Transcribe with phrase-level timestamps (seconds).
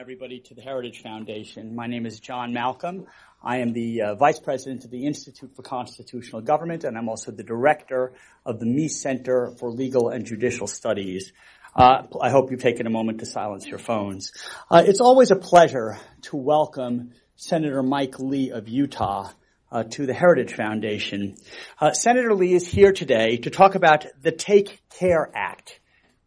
[0.00, 1.74] Everybody to the Heritage Foundation.
[1.74, 3.06] My name is John Malcolm.
[3.44, 7.32] I am the uh, Vice President of the Institute for Constitutional Government, and I'm also
[7.32, 8.14] the Director
[8.46, 11.34] of the Meese Center for Legal and Judicial Studies.
[11.76, 14.32] Uh, I hope you've taken a moment to silence your phones.
[14.70, 19.30] Uh, it's always a pleasure to welcome Senator Mike Lee of Utah
[19.70, 21.36] uh, to the Heritage Foundation.
[21.78, 25.79] Uh, Senator Lee is here today to talk about the Take Care Act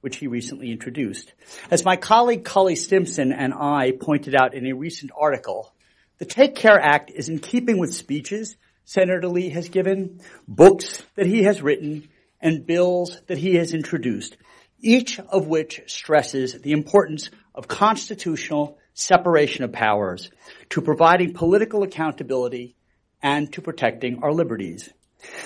[0.03, 1.31] which he recently introduced.
[1.71, 5.73] As my colleague Cully Stimson and I pointed out in a recent article,
[6.17, 11.25] the Take Care Act is in keeping with speeches Senator Lee has given, books that
[11.25, 12.09] he has written,
[12.41, 14.35] and bills that he has introduced,
[14.81, 20.29] each of which stresses the importance of constitutional separation of powers
[20.69, 22.75] to providing political accountability
[23.21, 24.89] and to protecting our liberties.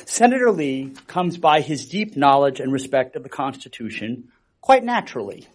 [0.06, 4.30] Senator Lee comes by his deep knowledge and respect of the Constitution
[4.68, 5.48] quite naturally.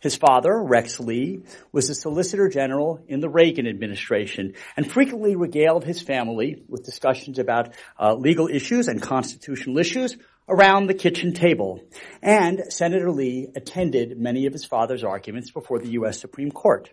[0.00, 5.84] His father, Rex Lee, was the Solicitor General in the Reagan administration and frequently regaled
[5.84, 10.16] his family with discussions about uh, legal issues and constitutional issues
[10.48, 11.82] around the kitchen table.
[12.22, 16.18] And Senator Lee attended many of his father's arguments before the U.S.
[16.18, 16.88] Supreme Court.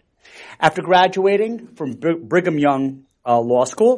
[0.59, 3.97] After graduating from Brigham Young uh, Law School,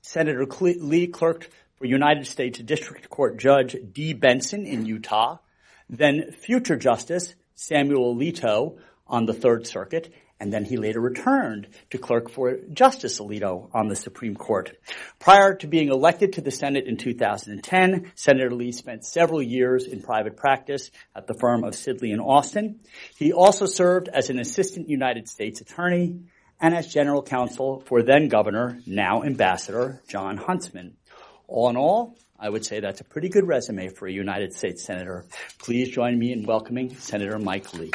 [0.00, 5.36] Senator Lee clerked for United States District Court Judge Dee Benson in Utah
[5.96, 11.98] then future Justice Samuel Alito on the Third Circuit, and then he later returned to
[11.98, 14.76] clerk for Justice Alito on the Supreme Court.
[15.18, 20.02] Prior to being elected to the Senate in 2010, Senator Lee spent several years in
[20.02, 22.80] private practice at the firm of Sidley and Austin.
[23.16, 26.20] He also served as an assistant United States attorney
[26.60, 30.96] and as general counsel for then governor, now ambassador, Jon Huntsman.
[31.46, 34.84] All in all, I would say that's a pretty good resume for a United States
[34.84, 35.24] Senator.
[35.58, 37.90] Please join me in welcoming Senator Mike Lee.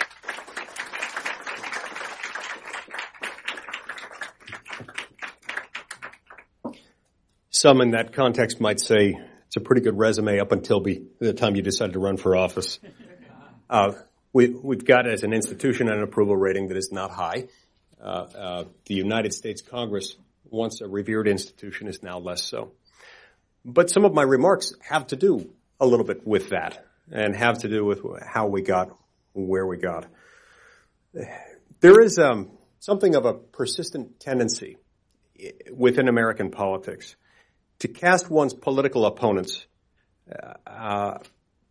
[7.51, 11.33] Some in that context might say it's a pretty good resume up until be, the
[11.33, 12.79] time you decide to run for office.
[13.71, 13.91] Uh,
[14.33, 17.47] we, have got as an institution an approval rating that is not high.
[18.01, 20.15] Uh, uh, the United States Congress,
[20.49, 22.71] once a revered institution, is now less so.
[23.65, 27.59] But some of my remarks have to do a little bit with that and have
[27.59, 28.95] to do with how we got
[29.33, 30.05] where we got.
[31.79, 34.77] There is um, something of a persistent tendency
[35.71, 37.15] within American politics
[37.79, 39.65] to cast one's political opponents,
[40.67, 41.19] uh,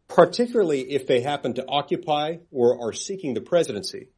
[0.08, 4.08] particularly if they happen to occupy or are seeking the presidency,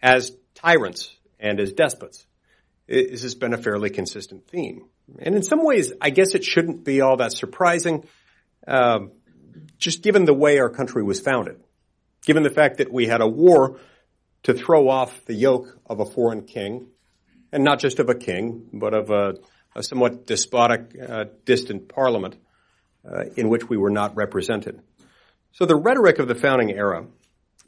[0.00, 2.26] as tyrants and as despots.
[2.86, 4.86] This has been a fairly consistent theme.
[5.18, 8.04] And in some ways, I guess it shouldn't be all that surprising,
[8.66, 9.12] um,
[9.78, 11.60] just given the way our country was founded,
[12.24, 13.78] given the fact that we had a war
[14.42, 16.88] to throw off the yoke of a foreign king,
[17.52, 19.34] and not just of a king, but of a,
[19.74, 22.36] a somewhat despotic, uh, distant parliament
[23.08, 24.80] uh, in which we were not represented.
[25.52, 27.06] So the rhetoric of the founding era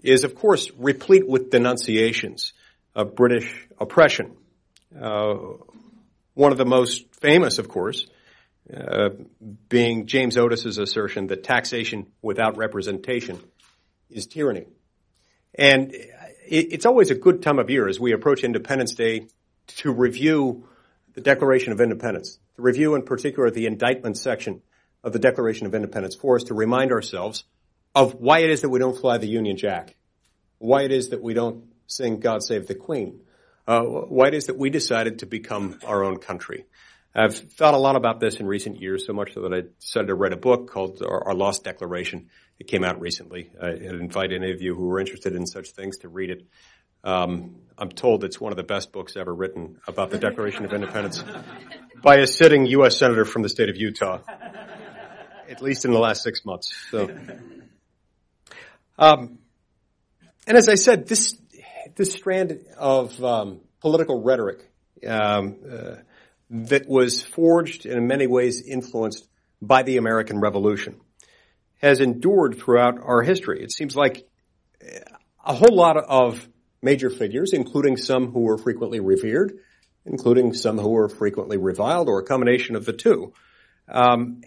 [0.03, 2.53] is, of course, replete with denunciations
[2.95, 4.37] of British oppression.
[4.95, 5.35] Uh,
[6.39, 8.07] one of the most famous, of course,
[8.73, 9.09] uh,
[9.69, 13.41] being James Otis's assertion that taxation without representation
[14.09, 14.67] is tyranny.
[15.53, 16.07] And it,
[16.47, 19.27] it's always a good time of year as we approach Independence Day
[19.79, 20.69] to review
[21.15, 24.63] the Declaration of Independence, to review in particular the indictment section
[25.03, 27.43] of the Declaration of Independence for us to remind ourselves
[27.97, 29.97] of why it is that we don't fly the Union Jack,
[30.59, 33.23] why it is that we don't sing God Save the Queen,
[33.69, 36.65] uh, why it is that we decided to become our own country.
[37.15, 40.07] I've thought a lot about this in recent years, so much so that I decided
[40.07, 42.31] to write a book called Our, Lost Declaration.
[42.59, 43.51] It came out recently.
[43.61, 46.47] I invite any of you who are interested in such things to read it.
[47.05, 50.73] Um, I'm told it's one of the best books ever written about the Declaration of
[50.73, 51.23] Independence
[52.03, 52.97] by a sitting U.S.
[52.97, 54.21] Senator from the state of Utah.
[55.49, 56.75] at least in the last six months.
[56.91, 57.11] So,
[58.99, 59.39] um,
[60.47, 61.39] and as I said, this
[61.99, 64.71] this strand of um, political rhetoric
[65.07, 65.97] um, uh,
[66.49, 69.29] that was forged and in many ways influenced
[69.61, 71.01] by the American Revolution
[71.83, 73.63] has endured throughout our history.
[73.63, 74.27] It seems like
[75.45, 76.49] a whole lot of
[76.83, 79.59] major figures, including some who were frequently revered,
[80.05, 83.33] including some who were frequently reviled, or a combination of the two,
[83.89, 84.43] um,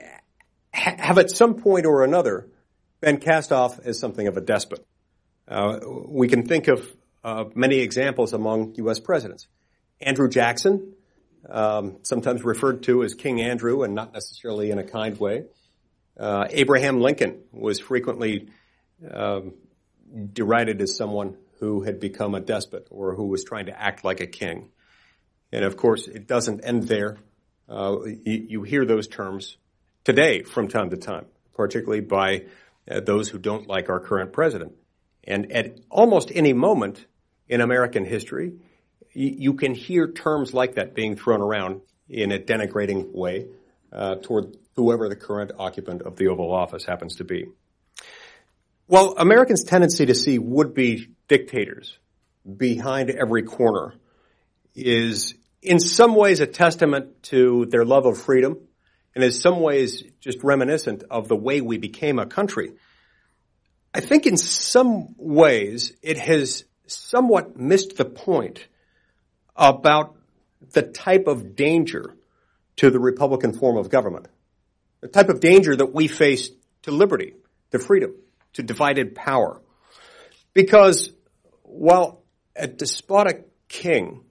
[0.71, 2.47] have at some point or another
[3.01, 4.86] been cast off as something of a despot.
[5.47, 6.86] Uh, we can think of
[7.23, 9.00] uh, many examples among U.S.
[9.00, 9.47] presidents.
[10.00, 10.94] Andrew Jackson,
[11.50, 15.45] um, sometimes referred to as King Andrew, and not necessarily in a kind way.
[16.19, 18.50] Uh, Abraham Lincoln was frequently
[19.09, 19.53] um,
[20.33, 24.19] derided as someone who had become a despot or who was trying to act like
[24.19, 24.69] a king.
[25.51, 27.18] And of course, it doesn't end there.
[27.69, 29.57] Uh, you, you, hear those terms
[30.03, 32.45] today from time to time, particularly by
[32.89, 34.73] uh, those who don't like our current president.
[35.23, 37.06] And at almost any moment
[37.51, 38.53] in American history,
[39.13, 43.48] you, can hear terms like that being thrown around in a denigrating way
[43.92, 47.45] uh, toward whoever the current occupant of the Oval Office happens to be.
[48.88, 51.98] Well, Americans' tendency to see would-be dictators
[52.57, 53.95] behind every corner
[54.74, 58.57] is in some ways a testament to their love of freedom
[59.13, 62.71] and in some ways just reminiscent of the way we became a country.
[63.94, 68.67] I think in some ways it has somewhat missed the point
[69.55, 70.15] about
[70.73, 72.15] the type of danger
[72.77, 74.27] to the Republican form of government.
[75.01, 76.49] The type of danger that we face
[76.83, 77.33] to liberty,
[77.71, 78.13] to freedom
[78.53, 79.61] to divided power.
[80.53, 81.11] Because
[81.63, 82.23] while
[82.55, 84.21] a despotic king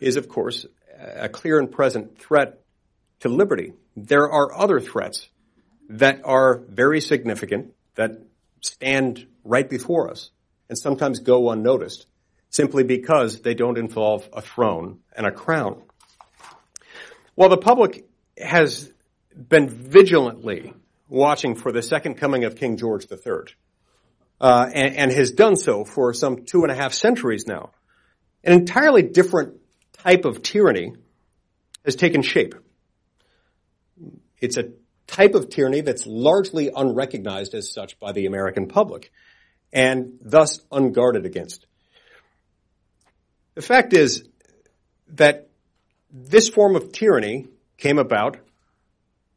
[0.00, 0.66] is, of course,
[0.98, 2.60] a clear and present threat
[3.20, 5.28] to liberty, there are other threats
[5.88, 8.22] that are very significant, that
[8.60, 10.30] stand right before us,
[10.72, 12.06] and sometimes go unnoticed,
[12.48, 15.82] simply because they don't involve a throne and a crown.
[17.34, 18.08] While the public
[18.38, 18.90] has
[19.36, 20.72] been vigilantly
[21.10, 23.54] watching for the second coming of King George III,
[24.40, 27.72] uh, and, and has done so for some two and a half centuries now.
[28.42, 29.60] An entirely different
[29.92, 30.94] type of tyranny
[31.84, 32.54] has taken shape.
[34.40, 34.70] It's a
[35.06, 39.12] type of tyranny that's largely unrecognized as such by the American public
[39.72, 41.66] and thus unguarded against.
[43.54, 44.24] The fact is
[45.08, 45.48] that
[46.10, 47.48] this form of tyranny
[47.78, 48.38] came about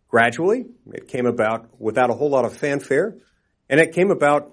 [0.09, 0.65] gradually.
[0.93, 3.17] It came about without a whole lot of fanfare,
[3.69, 4.51] and it came about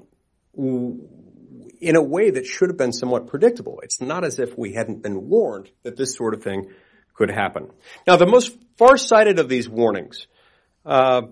[0.56, 3.80] in a way that should have been somewhat predictable.
[3.82, 6.70] It's not as if we hadn't been warned that this sort of thing
[7.14, 7.70] could happen.
[8.06, 10.26] Now, the most far-sighted of these warnings
[10.84, 11.22] uh,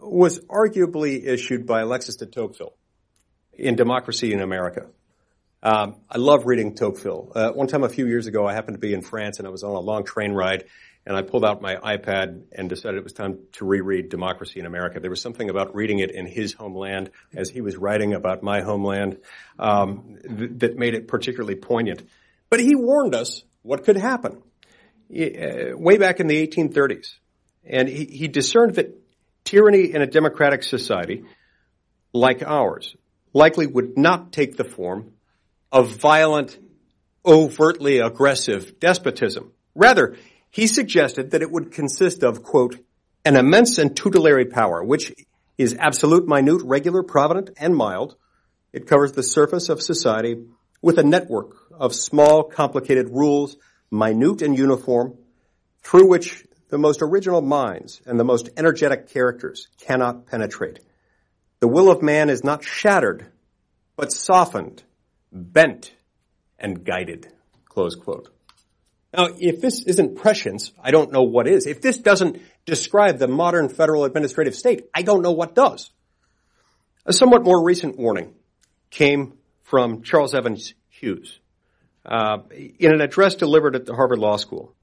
[0.00, 2.74] was arguably issued by Alexis de Tocqueville
[3.54, 4.86] in Democracy in America.
[5.62, 7.32] Um, I love reading Tocqueville.
[7.34, 9.50] Uh, one time a few years ago, I happened to be in France and I
[9.50, 10.64] was on a long train ride
[11.04, 14.66] and I pulled out my iPad and decided it was time to reread Democracy in
[14.66, 15.00] America.
[15.00, 18.62] There was something about reading it in his homeland as he was writing about my
[18.62, 19.18] homeland
[19.58, 22.02] um, th- that made it particularly poignant.
[22.48, 24.42] But he warned us what could happen
[25.10, 27.16] uh, way back in the 1830s,
[27.64, 28.96] and he, he discerned that
[29.44, 31.24] tyranny in a democratic society
[32.12, 32.94] like ours
[33.32, 35.12] likely would not take the form
[35.72, 36.58] of violent,
[37.24, 39.52] overtly aggressive despotism.
[39.74, 40.16] Rather,
[40.50, 42.76] he suggested that it would consist of, quote,
[43.24, 45.12] an immense and tutelary power, which
[45.56, 48.16] is absolute, minute, regular, provident, and mild.
[48.72, 50.44] It covers the surface of society
[50.82, 53.56] with a network of small, complicated rules,
[53.90, 55.18] minute and uniform,
[55.82, 60.80] through which the most original minds and the most energetic characters cannot penetrate.
[61.60, 63.26] The will of man is not shattered,
[63.96, 64.82] but softened,
[65.30, 65.92] bent,
[66.58, 67.32] and guided.
[67.66, 68.30] Close quote.
[69.12, 71.66] Now, if this isn't prescience, I don't know what is.
[71.66, 75.90] If this doesn't describe the modern federal administrative state, I don't know what does.
[77.06, 78.34] A somewhat more recent warning
[78.90, 81.40] came from Charles Evans Hughes
[82.04, 82.38] uh,
[82.78, 84.74] in an address delivered at the Harvard Law School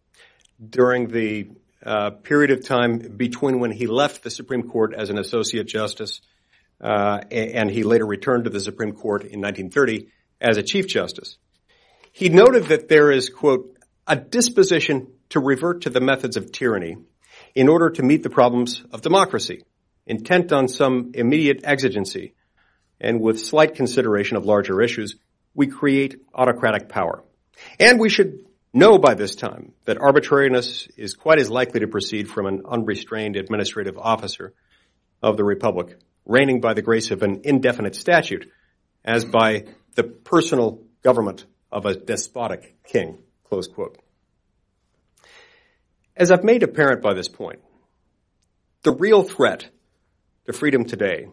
[0.67, 1.50] during the
[1.84, 6.22] uh, period of time between when he left the Supreme Court as an associate justice
[6.81, 11.38] uh, and he later returned to the Supreme Court in 1930 as a chief justice.
[12.12, 16.98] He noted that there is, quote, a disposition to revert to the methods of tyranny
[17.53, 19.63] in order to meet the problems of democracy,
[20.05, 22.34] intent on some immediate exigency,
[23.00, 25.15] and with slight consideration of larger issues,
[25.53, 27.24] we create autocratic power.
[27.79, 32.29] And we should know by this time that arbitrariness is quite as likely to proceed
[32.29, 34.53] from an unrestrained administrative officer
[35.22, 38.51] of the Republic, reigning by the grace of an indefinite statute,
[39.03, 39.65] as by
[39.96, 43.17] the personal government of a despotic king.
[43.46, 43.98] Close quote.
[46.15, 47.60] As I've made apparent by this point,
[48.84, 49.69] the real threat
[50.46, 51.27] to freedom today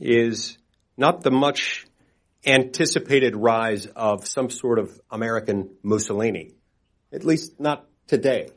[0.00, 0.58] is
[0.96, 1.86] not the much
[2.46, 6.52] anticipated rise of some sort of American Mussolini,
[7.12, 8.48] at least not today.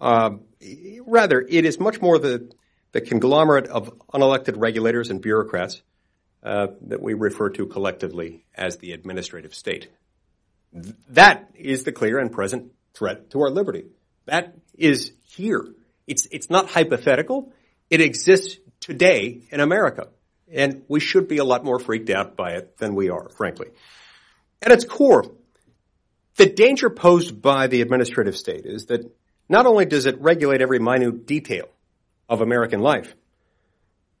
[0.00, 0.30] Uh,
[1.06, 2.50] rather, it is much more the,
[2.94, 5.82] the conglomerate of unelected regulators and bureaucrats
[6.44, 9.88] uh, that we refer to collectively as the administrative state.
[11.08, 13.86] That is the clear and present threat to our liberty.
[14.26, 15.74] That is here.
[16.06, 17.52] It's, it's not hypothetical.
[17.90, 20.08] It exists today in America.
[20.52, 23.70] And we should be a lot more freaked out by it than we are, frankly.
[24.62, 25.24] At its core,
[26.36, 29.12] the danger posed by the administrative state is that
[29.48, 31.68] not only does it regulate every minute detail
[32.28, 33.14] of American life,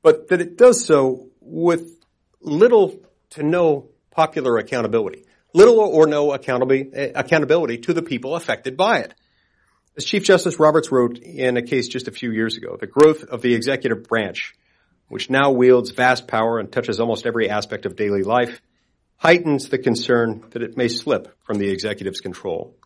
[0.02, 1.98] but that it does so with
[2.40, 5.24] little to no popular accountability.
[5.52, 9.14] Little or no accountability, eh, accountability to the people affected by it.
[9.96, 13.22] As Chief Justice Roberts wrote in a case just a few years ago, the growth
[13.22, 14.54] of the executive branch,
[15.08, 18.60] which now wields vast power and touches almost every aspect of daily life,
[19.16, 22.76] heightens the concern that it may slip from the executive's control,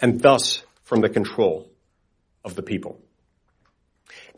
[0.00, 1.70] and thus from the control
[2.44, 3.00] of the people.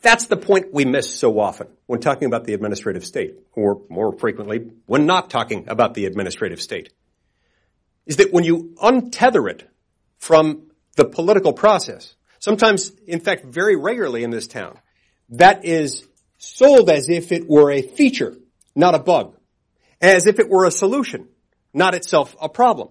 [0.00, 4.17] That's the point we miss so often when talking about the administrative state, or more
[4.17, 6.93] frequently, when not talking about the administrative state,
[8.07, 9.69] is that when you untether it
[10.19, 14.78] from the political process, sometimes, in fact, very regularly in this town,
[15.31, 16.07] that is
[16.38, 18.37] sold as if it were a feature,
[18.75, 19.37] not a bug,
[20.00, 21.28] as if it were a solution,
[21.75, 22.88] not itself a problem.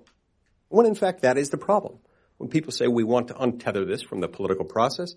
[0.69, 1.99] When in fact that is the problem.
[2.37, 5.15] When people say we want to untether this from the political process,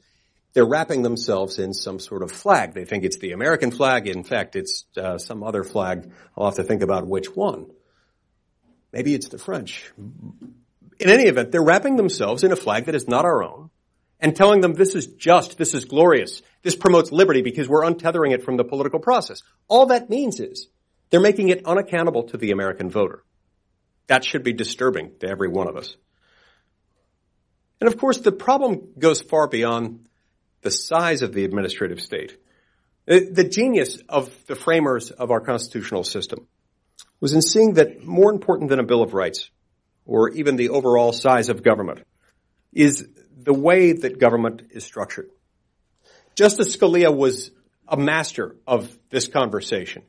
[0.52, 2.74] they're wrapping themselves in some sort of flag.
[2.74, 4.06] They think it's the American flag.
[4.06, 6.10] In fact, it's uh, some other flag.
[6.36, 7.70] I'll have to think about which one.
[8.92, 9.90] Maybe it's the French.
[9.96, 13.70] In any event, they're wrapping themselves in a flag that is not our own
[14.20, 18.32] and telling them this is just, this is glorious, this promotes liberty because we're untethering
[18.32, 19.42] it from the political process.
[19.68, 20.68] All that means is
[21.08, 23.24] they're making it unaccountable to the American voter.
[24.08, 25.96] That should be disturbing to every one of us.
[27.80, 30.06] And of course, the problem goes far beyond
[30.62, 32.36] the size of the administrative state.
[33.06, 36.46] The genius of the framers of our constitutional system
[37.20, 39.50] was in seeing that more important than a Bill of Rights,
[40.04, 42.06] or even the overall size of government,
[42.72, 45.30] is the way that government is structured.
[46.34, 47.50] Justice Scalia was
[47.88, 50.02] a master of this conversation.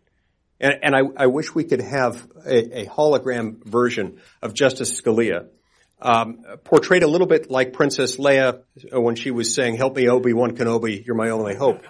[0.59, 5.47] And, and I, I, wish we could have a, a, hologram version of Justice Scalia,
[6.01, 10.55] um, portrayed a little bit like Princess Leia when she was saying, help me Obi-Wan
[10.55, 11.83] Kenobi, you're my only hope.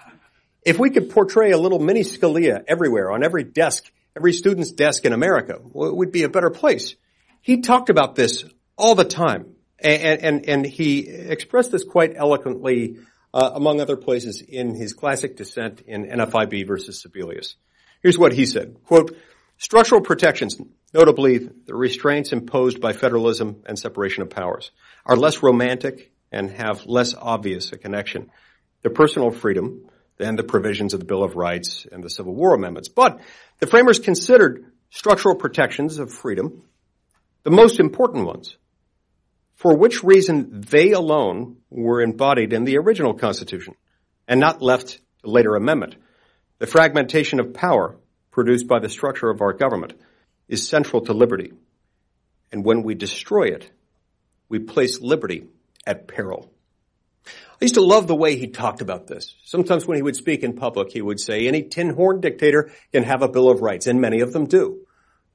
[0.64, 5.06] If we could portray a little mini Scalia everywhere, on every desk, every student's desk
[5.06, 6.96] in America, well, it would be a better place.
[7.42, 8.46] He talked about this
[8.78, 9.56] all the time.
[9.80, 12.98] And, and, and he expressed this quite eloquently,
[13.34, 17.56] uh, among other places, in his classic dissent in NFIB versus Sebelius.
[18.04, 19.16] Here's what he said, quote,
[19.62, 20.60] structural protections,
[20.92, 24.72] notably the restraints imposed by federalism and separation of powers,
[25.06, 28.32] are less romantic and have less obvious a connection
[28.82, 29.88] to personal freedom
[30.18, 32.90] than the provisions of the Bill of Rights and the Civil War amendments.
[32.90, 33.20] But
[33.60, 36.64] the framers considered structural protections of freedom
[37.44, 38.58] the most important ones
[39.54, 43.76] for which reason they alone were embodied in the original Constitution
[44.28, 45.96] and not left to later amendment.
[46.58, 47.98] The fragmentation of power
[48.32, 49.94] produced by the structure of our government
[50.48, 51.54] is central to liberty.
[52.52, 53.70] And when we destroy it,
[54.50, 55.48] we place liberty
[55.86, 56.52] at peril.
[57.26, 59.36] I used to love the way he talked about this.
[59.44, 63.04] Sometimes when he would speak in public, he would say, any tin horn dictator can
[63.04, 64.88] have a Bill of Rights, and many of them do.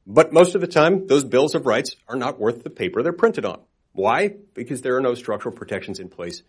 [0.07, 3.13] But most of the time, those bills of rights are not worth the paper they're
[3.13, 3.61] printed on.
[3.93, 4.35] Why?
[4.55, 6.43] Because there are no structural protections in place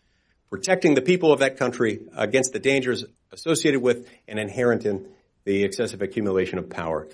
[0.50, 5.08] protecting the people of that country against the dangers associated with and inherent in
[5.48, 7.08] the excessive accumulation of power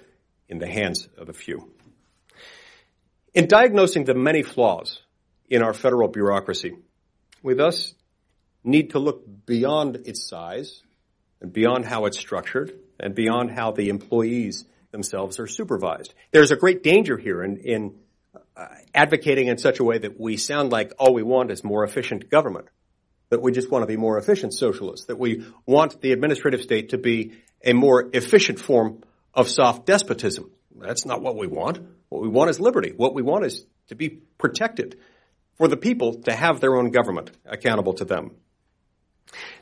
[0.50, 1.72] in the hands of a few.
[3.36, 5.00] In diagnosing the many flaws
[5.48, 6.74] in our federal bureaucracy,
[7.44, 7.94] we thus
[8.64, 10.82] need to look beyond its size
[11.42, 16.16] and beyond how it's structured and beyond how the employees themselves are supervised.
[16.32, 18.00] There's a great danger here in, in
[18.58, 21.84] uh, advocating in such a way that we sound like all we want is more
[21.84, 22.68] efficient government,
[23.30, 26.90] that we just want to be more efficient socialists, that we want the administrative state
[26.90, 27.34] to be
[27.64, 29.04] a more efficient form
[29.34, 30.52] of soft despotism.
[30.76, 31.80] That's not what we want.
[32.10, 32.94] What we want is liberty.
[32.96, 35.00] What we want is to be protected
[35.58, 38.32] for the people to have their own government accountable to them.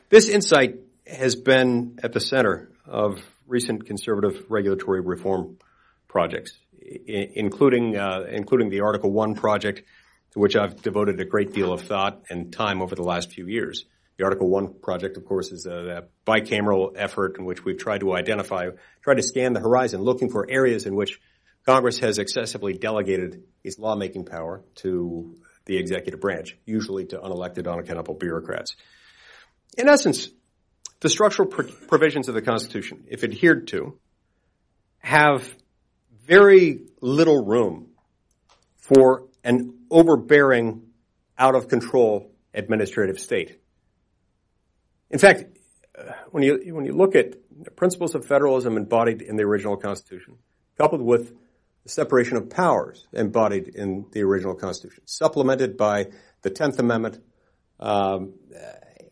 [0.08, 5.58] This insight has been at the center of recent conservative regulatory reform
[6.08, 9.82] projects, including uh, including the Article One project,
[10.32, 13.46] to which I've devoted a great deal of thought and time over the last few
[13.46, 13.84] years.
[14.18, 18.00] The Article One project, of course, is a, a bicameral effort in which we've tried
[18.00, 18.68] to identify,
[19.02, 21.20] try to scan the horizon, looking for areas in which
[21.64, 28.14] Congress has excessively delegated its lawmaking power to the executive branch, usually to unelected, unaccountable
[28.14, 28.74] bureaucrats.
[29.78, 30.28] In essence,
[31.00, 33.98] the structural provisions of the Constitution, if adhered to,
[34.98, 35.48] have
[36.26, 37.88] very little room
[38.76, 40.82] for an overbearing,
[41.38, 43.58] out of control administrative state.
[45.12, 45.44] In fact,
[46.30, 50.38] when you, when you look at the principles of federalism embodied in the original Constitution,
[50.78, 51.34] coupled with
[51.82, 56.08] the separation of powers embodied in the original Constitution, supplemented by
[56.40, 57.22] the Tenth Amendment,
[57.78, 58.34] um,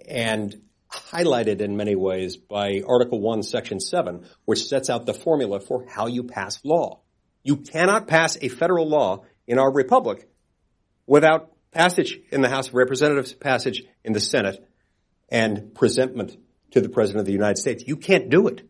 [0.09, 5.61] and highlighted in many ways by Article 1, Section 7, which sets out the formula
[5.61, 7.01] for how you pass law.
[7.43, 10.29] You cannot pass a federal law in our republic
[11.07, 14.67] without passage in the House of Representatives, passage in the Senate,
[15.31, 16.37] and presentment
[16.73, 17.85] to the President of the United States.
[17.87, 18.69] You can't do it.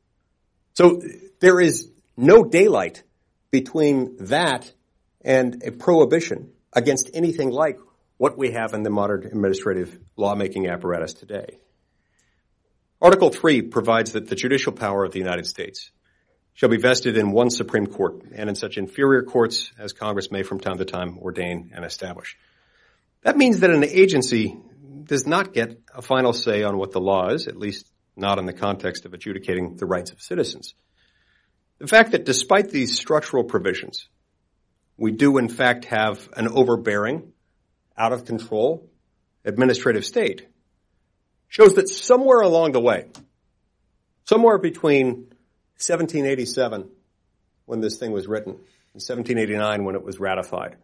[0.74, 1.02] So
[1.40, 3.02] there is no daylight
[3.50, 4.72] between that
[5.22, 7.78] and a prohibition against anything like
[8.16, 11.58] what we have in the modern administrative lawmaking apparatus today.
[13.00, 15.90] Article 3 provides that the judicial power of the United States
[16.52, 20.42] shall be vested in one Supreme Court and in such inferior courts as Congress may
[20.42, 22.36] from time to time ordain and establish.
[23.22, 24.58] That means that an agency
[25.04, 28.46] does not get a final say on what the law is, at least not in
[28.46, 30.74] the context of adjudicating the rights of citizens.
[31.78, 34.08] The fact that despite these structural provisions,
[34.96, 37.32] we do in fact have an overbearing,
[38.00, 38.88] out of control
[39.44, 40.46] administrative state
[41.48, 43.06] shows that somewhere along the way,
[44.24, 45.28] somewhere between
[45.76, 46.88] 1787,
[47.66, 50.76] when this thing was written, and 1789 when it was ratified,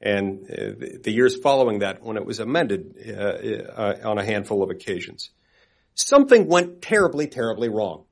[0.00, 4.62] and uh, the years following that when it was amended uh, uh, on a handful
[4.62, 5.30] of occasions,
[5.94, 8.04] something went terribly, terribly wrong.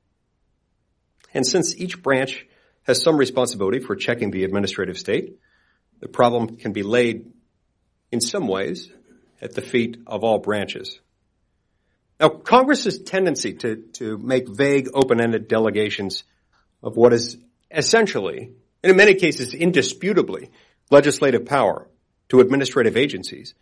[1.33, 2.45] And since each branch
[2.83, 5.37] has some responsibility for checking the administrative state,
[5.99, 7.31] the problem can be laid
[8.11, 8.89] in some ways
[9.41, 10.99] at the feet of all branches.
[12.19, 16.23] Now, Congress's tendency to, to make vague, open-ended delegations
[16.83, 17.37] of what is
[17.71, 18.51] essentially,
[18.83, 20.51] and in many cases indisputably,
[20.89, 21.87] legislative power
[22.29, 23.53] to administrative agencies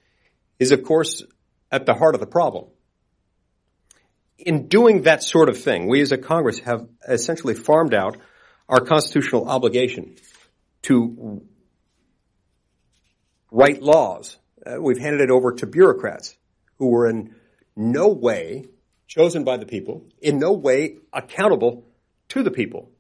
[0.59, 1.23] is, of course,
[1.71, 2.65] at the heart of the problem.
[4.37, 8.17] In doing that sort of thing, we as a Congress have essentially farmed out
[8.69, 10.15] our constitutional obligation
[10.83, 11.41] to
[13.51, 14.37] write laws.
[14.65, 16.35] Uh, we've handed it over to bureaucrats
[16.77, 17.35] who were in
[17.75, 18.65] no way
[19.07, 21.85] chosen by the people, in no way accountable
[22.29, 22.91] to the people.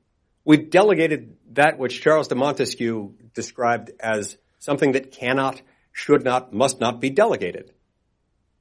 [0.45, 5.61] We've delegated that which Charles de Montesquieu described as something that cannot,
[5.93, 7.71] should not, must not be delegated.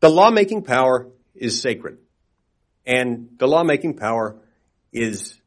[0.01, 1.97] The lawmaking power is sacred.
[2.85, 4.37] And the lawmaking power
[4.93, 5.41] is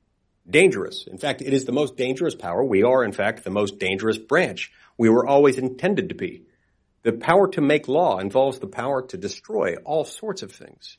[0.49, 1.05] dangerous.
[1.05, 2.63] In fact, it is the most dangerous power.
[2.63, 4.71] We are, in fact, the most dangerous branch.
[4.97, 6.43] We were always intended to be.
[7.03, 10.97] The power to make law involves the power to destroy all sorts of things.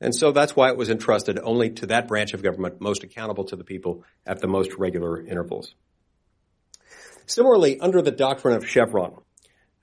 [0.00, 3.44] And so that's why it was entrusted only to that branch of government most accountable
[3.44, 5.74] to the people at the most regular intervals.
[7.30, 9.14] Similarly, under the doctrine of Chevron,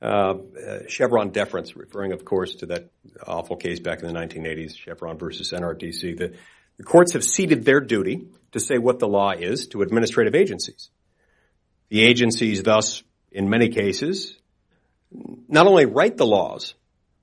[0.02, 2.90] uh, uh, Chevron deference, referring, of course, to that
[3.26, 6.34] awful case back in the 1980s, Chevron versus NRDC, the,
[6.76, 10.90] the courts have ceded their duty to say what the law is to administrative agencies.
[11.88, 14.38] The agencies thus, in many cases,
[15.48, 16.74] not only write the laws,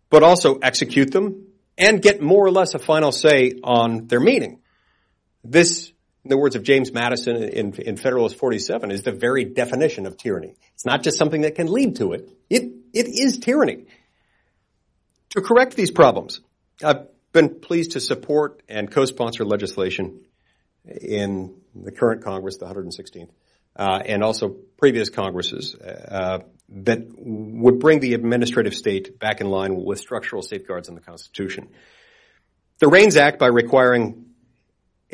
[0.09, 4.61] but also execute them and get more or less a final say on their meaning.
[5.45, 5.93] This,
[6.25, 10.17] in the words of James Madison in, in Federalist 47, is the very definition of
[10.17, 10.55] tyranny.
[10.73, 12.31] It's not just something that can lead to it.
[12.49, 12.63] It,
[12.95, 13.85] it is tyranny.
[15.31, 16.41] To correct these problems,
[16.83, 20.23] I've been pleased to support and co-sponsor legislation
[20.87, 23.31] in the current Congress, the 116th,
[23.77, 29.77] uh, and also previous Congresses, uh, that would bring the administrative state back in line
[29.77, 31.69] with structural safeguards in the Constitution.
[32.79, 34.24] The REINS Act, by requiring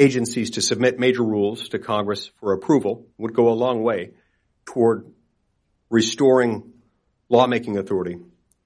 [0.00, 4.12] agencies to submit major rules to Congress for approval, would go a long way
[4.64, 5.12] toward
[5.90, 6.72] restoring
[7.28, 8.18] lawmaking authority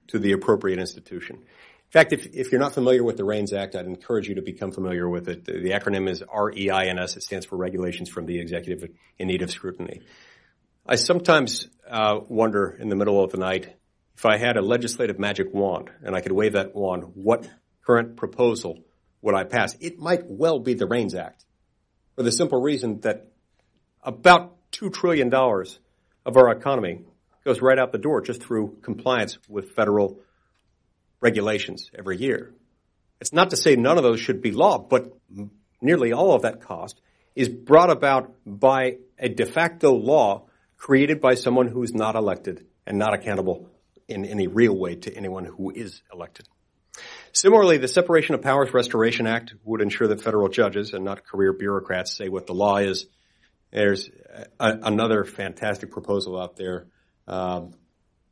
[0.07, 1.35] to the appropriate institution.
[1.35, 4.41] In fact, if, if you're not familiar with the REINS Act, I'd encourage you to
[4.41, 5.45] become familiar with it.
[5.45, 7.15] The, the acronym is REINS.
[7.15, 10.01] It stands for Regulations from the Executive in Need of Scrutiny.
[10.85, 13.75] I sometimes uh, wonder in the middle of the night
[14.15, 17.49] if I had a legislative magic wand and I could wave that wand, what
[17.85, 18.84] current proposal
[19.25, 19.75] would I pass?
[19.79, 21.43] It might well be the REINS Act.
[22.15, 23.27] for the simple reason that
[24.03, 27.01] about $2 trillion of our economy
[27.43, 30.19] goes right out the door just through compliance with federal
[31.19, 32.53] regulations every year.
[33.19, 35.11] It's not to say none of those should be law, but
[35.81, 37.01] nearly all of that cost
[37.35, 40.45] is brought about by a de facto law
[40.77, 43.69] created by someone who is not elected and not accountable
[44.07, 46.47] in any real way to anyone who is elected.
[47.35, 51.51] Similarly, the Separation of Powers Restoration Act would ensure that federal judges and not career
[51.51, 53.07] bureaucrats say what the law is.
[53.71, 54.09] There's
[54.57, 56.87] a, another fantastic proposal out there
[57.27, 57.73] um,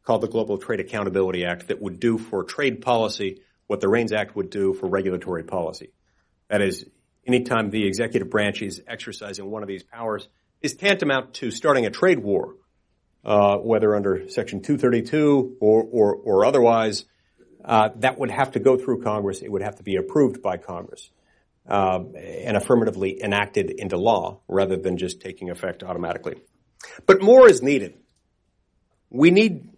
[0.03, 4.13] called the Global Trade Accountability Act that would do for trade policy what the REINS
[4.13, 5.91] Act would do for regulatory policy.
[6.47, 6.85] That is,
[7.27, 10.29] anytime the executive branch is exercising one of these powers,
[10.61, 12.55] is tantamount to starting a trade war,
[13.25, 17.03] uh, whether under Section 232 or, or, or otherwise.
[17.63, 19.41] Uh, that would have to go through Congress.
[19.41, 21.09] It would have to be approved by Congress
[21.67, 26.35] uh, and affirmatively enacted into law rather than just taking effect automatically.
[27.05, 27.95] But more is needed.
[29.09, 29.69] We need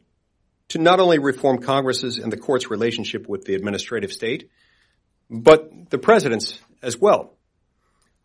[0.69, 4.49] to not only reform Congress's and the court's relationship with the administrative state,
[5.29, 7.37] but the president's as well.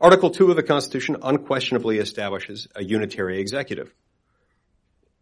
[0.01, 3.93] Article 2 of the Constitution unquestionably establishes a unitary executive.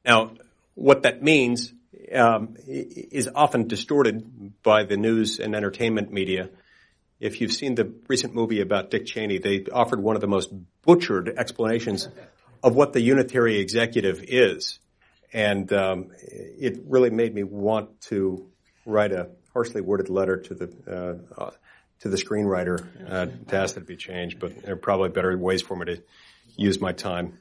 [0.05, 0.33] Now,
[0.75, 1.73] what that means
[2.15, 6.51] um, is often distorted by the news and entertainment media.
[7.21, 10.51] If you've seen the recent movie about Dick Cheney, they offered one of the most
[10.83, 12.09] butchered explanations
[12.63, 14.79] of what the unitary executive is.
[15.33, 18.49] And um, it really made me want to
[18.87, 21.51] write a harshly worded letter to the uh,
[22.01, 25.37] to the screenwriter uh, to ask that it be changed, but there are probably better
[25.37, 26.03] ways for me to
[26.57, 27.39] use my time.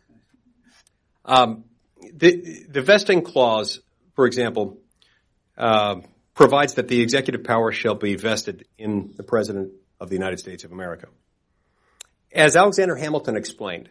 [1.26, 1.66] Um,
[2.14, 3.82] the, the, vesting clause,
[4.18, 4.80] for example,
[5.60, 5.98] uh,
[6.34, 10.64] provides that the executive power shall be vested in the President of the United States
[10.64, 11.08] of America.
[12.34, 13.90] As Alexander Hamilton explained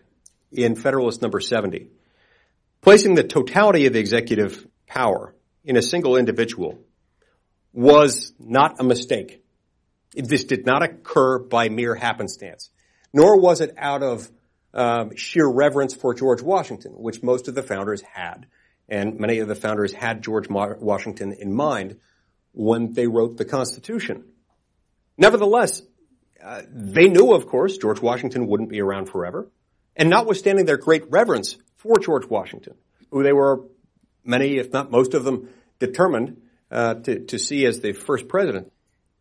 [0.50, 1.90] in Federalist number 70,
[2.80, 5.32] placing the totality of the executive power
[5.64, 6.80] in a single individual
[7.72, 9.44] was not a mistake.
[10.12, 12.70] This did not occur by mere happenstance,
[13.12, 14.28] nor was it out of
[14.74, 18.46] um, sheer reverence for George Washington, which most of the founders had,
[18.88, 21.98] and many of the founders had George Washington in mind
[22.52, 24.24] when they wrote the Constitution.
[25.18, 25.82] Nevertheless,
[26.42, 29.50] uh, they knew, of course, George Washington wouldn't be around forever,
[29.96, 32.74] and notwithstanding their great reverence for George Washington,
[33.10, 33.62] who they were
[34.24, 38.72] many, if not most of them, determined uh, to, to see as the first president,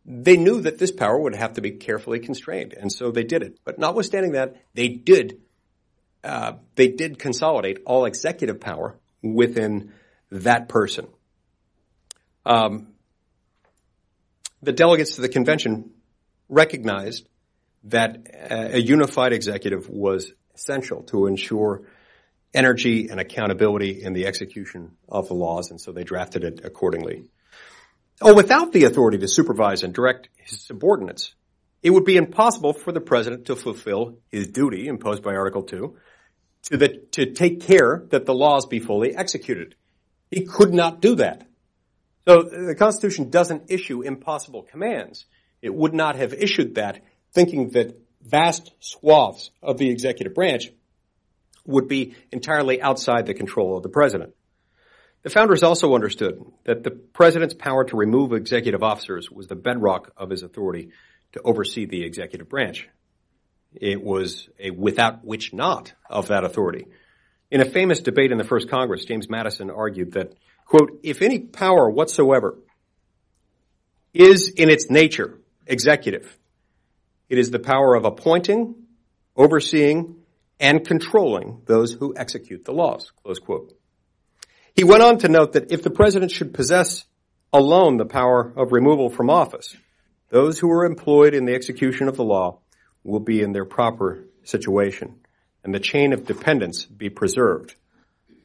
[0.04, 3.42] they knew that this power would have to be carefully constrained, and so they did
[3.42, 3.58] it.
[3.64, 5.40] But notwithstanding that, they did
[6.26, 8.96] uh, they did consolidate all executive power
[9.34, 9.92] within
[10.30, 11.06] that person.
[12.44, 12.88] Um,
[14.62, 15.90] the delegates to the convention
[16.48, 17.28] recognized
[17.84, 21.82] that a unified executive was essential to ensure
[22.54, 27.26] energy and accountability in the execution of the laws, and so they drafted it accordingly.
[28.20, 31.34] Oh, without the authority to supervise and direct his subordinates,
[31.82, 35.96] it would be impossible for the president to fulfill his duty imposed by Article 2
[36.66, 39.74] to, the, to take care that the laws be fully executed.
[40.30, 41.46] He could not do that.
[42.26, 45.26] So the Constitution doesn't issue impossible commands.
[45.62, 47.02] It would not have issued that
[47.32, 50.72] thinking that vast swaths of the executive branch
[51.64, 54.34] would be entirely outside the control of the president.
[55.22, 60.12] The founders also understood that the president's power to remove executive officers was the bedrock
[60.16, 60.90] of his authority
[61.32, 62.88] to oversee the executive branch.
[63.80, 66.86] It was a without which not of that authority.
[67.50, 70.34] In a famous debate in the first Congress, James Madison argued that,
[70.64, 72.58] quote, if any power whatsoever
[74.12, 76.36] is in its nature executive,
[77.28, 78.74] it is the power of appointing,
[79.36, 80.16] overseeing,
[80.58, 83.76] and controlling those who execute the laws, close quote.
[84.74, 87.04] He went on to note that if the president should possess
[87.52, 89.76] alone the power of removal from office,
[90.30, 92.58] those who are employed in the execution of the law
[93.06, 95.20] will be in their proper situation
[95.64, 97.74] and the chain of dependence be preserved.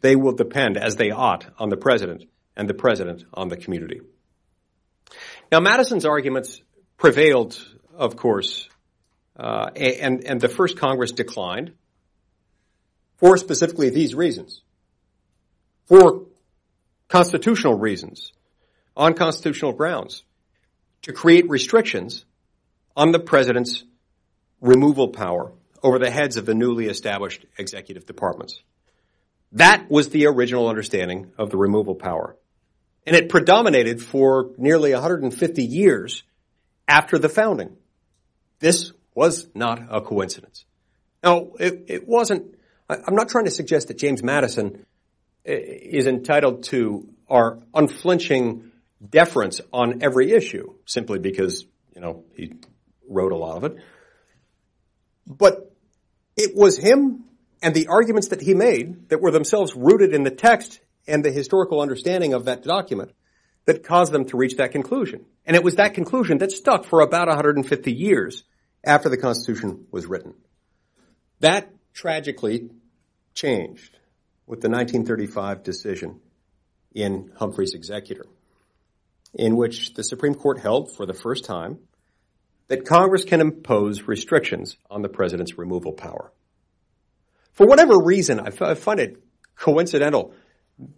[0.01, 4.01] They will depend as they ought on the president and the president on the community.
[5.51, 6.61] Now Madison's arguments
[6.97, 7.59] prevailed,
[7.95, 8.67] of course,
[9.37, 11.73] uh, and, and the first Congress declined
[13.17, 14.61] for specifically these reasons
[15.85, 16.27] for
[17.07, 18.31] constitutional reasons,
[18.95, 20.23] on constitutional grounds,
[21.01, 22.25] to create restrictions
[22.95, 23.83] on the president's
[24.61, 25.51] removal power
[25.83, 28.61] over the heads of the newly established executive departments.
[29.53, 32.37] That was the original understanding of the removal power.
[33.05, 36.23] And it predominated for nearly 150 years
[36.87, 37.75] after the founding.
[38.59, 40.65] This was not a coincidence.
[41.23, 42.55] Now, it, it wasn't,
[42.87, 44.85] I, I'm not trying to suggest that James Madison
[45.47, 48.71] uh, is entitled to our unflinching
[49.07, 52.53] deference on every issue simply because, you know, he
[53.09, 53.77] wrote a lot of it.
[55.27, 55.73] But
[56.35, 57.25] it was him
[57.61, 61.31] and the arguments that he made that were themselves rooted in the text and the
[61.31, 63.11] historical understanding of that document
[63.65, 65.25] that caused them to reach that conclusion.
[65.45, 68.43] And it was that conclusion that stuck for about 150 years
[68.83, 70.33] after the Constitution was written.
[71.39, 72.69] That tragically
[73.33, 73.97] changed
[74.47, 76.19] with the 1935 decision
[76.93, 78.25] in Humphrey's Executor,
[79.33, 81.79] in which the Supreme Court held for the first time
[82.71, 86.31] that Congress can impose restrictions on the president's removal power.
[87.51, 89.21] For whatever reason, I, f- I find it
[89.57, 90.33] coincidental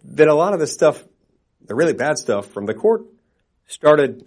[0.04, 1.04] that a lot of the stuff,
[1.66, 3.06] the really bad stuff from the court,
[3.66, 4.20] started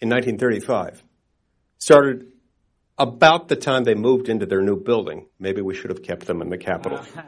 [0.00, 1.02] in 1935.
[1.76, 2.32] Started
[2.96, 5.26] about the time they moved into their new building.
[5.38, 7.02] Maybe we should have kept them in the Capitol.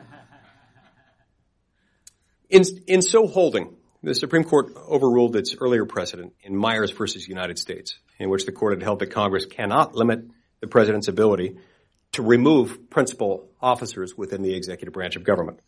[2.49, 7.59] in, in so holding, the Supreme Court overruled its earlier precedent in Myers versus United
[7.59, 10.25] States, in which the court had held that Congress cannot limit
[10.61, 11.57] the president's ability
[12.13, 15.61] to remove principal officers within the executive branch of government.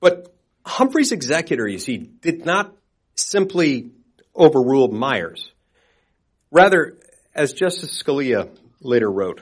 [0.00, 2.74] But Humphrey's executor, you see, did not
[3.16, 3.90] simply
[4.34, 5.50] overrule Myers.
[6.50, 6.96] Rather,
[7.34, 8.48] as Justice Scalia
[8.80, 9.40] later wrote,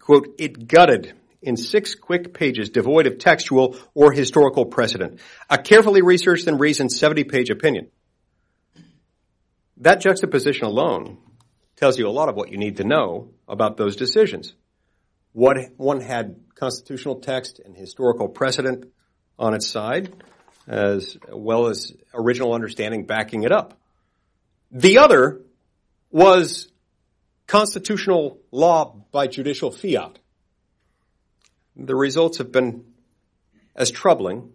[0.00, 1.12] quote, it gutted
[1.42, 6.92] in six quick pages devoid of textual or historical precedent, a carefully researched and reasoned
[6.92, 7.88] 70 page opinion.
[9.78, 11.18] That juxtaposition alone
[11.76, 14.54] tells you a lot of what you need to know about those decisions.
[15.32, 18.86] What one had constitutional text and historical precedent
[19.38, 20.12] on its side,
[20.66, 23.78] as well as original understanding backing it up.
[24.70, 25.42] The other
[26.10, 26.68] was
[27.46, 30.18] constitutional law by judicial fiat.
[31.76, 32.84] The results have been
[33.74, 34.52] as troubling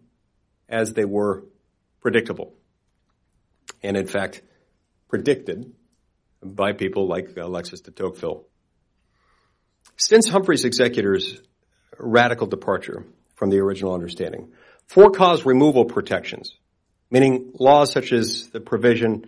[0.68, 1.44] as they were
[2.02, 2.54] predictable.
[3.84, 4.42] And in fact,
[5.08, 5.74] predicted
[6.42, 8.46] by people like Alexis de Tocqueville.
[9.98, 11.40] Since Humphrey's executor's
[11.98, 13.06] radical departure
[13.36, 14.52] from the original understanding,
[14.88, 16.56] for cause removal protections,
[17.12, 19.26] meaning laws such as the provision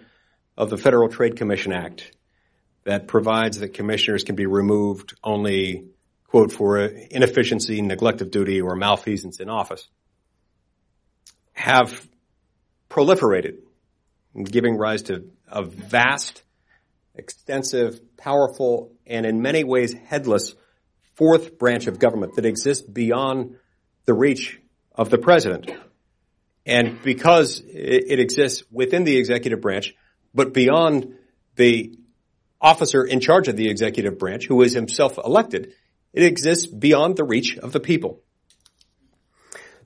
[0.57, 2.11] of the Federal Trade Commission Act
[2.85, 5.85] that provides that commissioners can be removed only,
[6.33, 9.87] quote, for inefficiency, neglect of duty, or malfeasance in office,
[11.51, 12.07] have
[12.89, 13.57] proliferated,
[14.43, 16.41] giving rise to a vast,
[17.13, 20.55] extensive, powerful, and in many ways headless
[21.13, 23.57] fourth branch of government that exists beyond
[24.05, 24.59] the reach
[24.95, 25.69] of the president.
[26.65, 29.93] And because it exists within the executive branch,
[30.33, 31.13] but beyond
[31.57, 31.95] the
[32.59, 35.73] officer in charge of the executive branch, who is himself elected,
[36.13, 38.21] it exists beyond the reach of the people.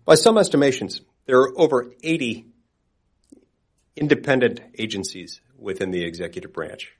[0.05, 2.45] By some estimations, there are over 80
[3.95, 6.93] independent agencies within the executive branch.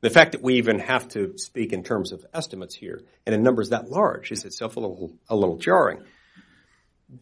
[0.00, 3.42] The fact that we even have to speak in terms of estimates here and in
[3.42, 6.02] numbers that large is itself a little, a little jarring.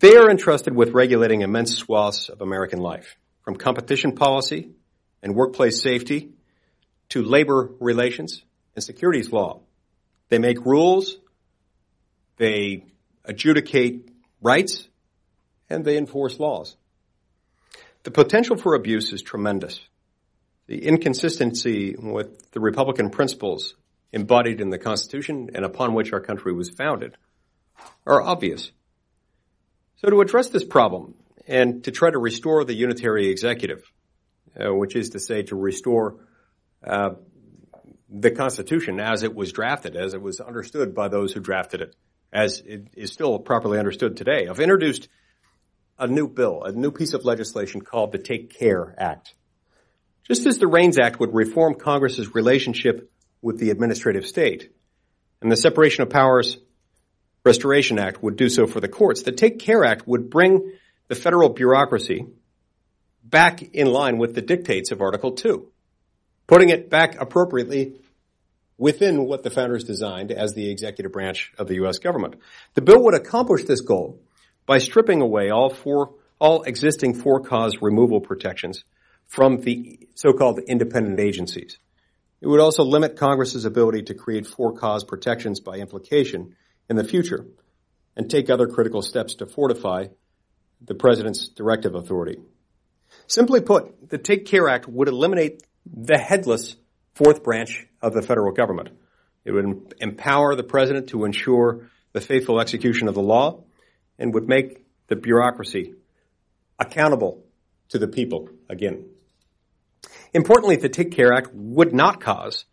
[0.00, 4.70] They are entrusted with regulating immense swaths of American life, from competition policy
[5.22, 6.32] and workplace safety
[7.10, 8.42] to labor relations
[8.74, 9.60] and securities law.
[10.32, 11.18] They make rules,
[12.38, 12.86] they
[13.22, 14.08] adjudicate
[14.40, 14.88] rights,
[15.68, 16.74] and they enforce laws.
[18.04, 19.78] The potential for abuse is tremendous.
[20.68, 23.74] The inconsistency with the Republican principles
[24.10, 27.14] embodied in the Constitution and upon which our country was founded
[28.06, 28.72] are obvious.
[29.96, 31.14] So to address this problem
[31.46, 33.82] and to try to restore the unitary executive,
[34.58, 36.16] uh, which is to say to restore
[36.82, 37.16] uh,
[38.12, 41.96] the Constitution as it was drafted, as it was understood by those who drafted it,
[42.32, 44.46] as it is still properly understood today.
[44.48, 45.08] I've introduced
[45.98, 49.34] a new bill, a new piece of legislation called the Take Care Act.
[50.24, 54.72] Just as the REINS Act would reform Congress's relationship with the administrative state,
[55.40, 56.58] and the Separation of Powers
[57.44, 60.72] Restoration Act would do so for the courts, the Take Care Act would bring
[61.08, 62.26] the federal bureaucracy
[63.24, 65.71] back in line with the dictates of Article 2,
[66.52, 67.94] putting it back appropriately
[68.76, 71.96] within what the founders designed as the executive branch of the U.S.
[71.96, 72.34] government.
[72.74, 74.20] The bill would accomplish this goal
[74.66, 78.84] by stripping away all four, all existing for-cause removal protections
[79.28, 81.78] from the so-called independent agencies.
[82.42, 86.54] It would also limit Congress's ability to create for-cause protections by implication
[86.90, 87.46] in the future
[88.14, 90.08] and take other critical steps to fortify
[90.82, 92.40] the president's directive authority.
[93.26, 96.76] Simply put, the Take Care Act would eliminate the headless
[97.14, 98.90] fourth branch of the federal government,
[99.44, 103.64] It would empower the president to ensure the faithful execution of the law
[104.18, 105.94] and would make the bureaucracy
[106.78, 107.44] accountable
[107.88, 109.06] to the people again.
[110.32, 112.64] Importantly, the Take Care Act would not cause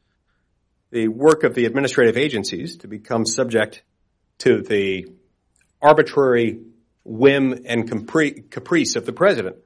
[0.91, 3.83] the work of the administrative agencies to become subject
[4.39, 5.07] to the
[5.81, 6.59] arbitrary
[7.03, 9.57] whim and caprice of the president.